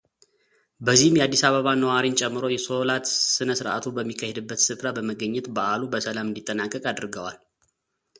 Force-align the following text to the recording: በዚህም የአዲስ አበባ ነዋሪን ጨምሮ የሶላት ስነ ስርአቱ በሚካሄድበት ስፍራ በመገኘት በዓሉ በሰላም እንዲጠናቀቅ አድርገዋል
በዚህም 0.85 1.17
የአዲስ 1.17 1.41
አበባ 1.49 1.67
ነዋሪን 1.81 2.17
ጨምሮ 2.21 2.45
የሶላት 2.53 3.05
ስነ 3.33 3.49
ስርአቱ 3.59 3.85
በሚካሄድበት 3.97 4.63
ስፍራ 4.67 4.87
በመገኘት 4.99 5.49
በዓሉ 5.57 5.81
በሰላም 5.93 6.29
እንዲጠናቀቅ 6.31 6.83
አድርገዋል 6.93 7.37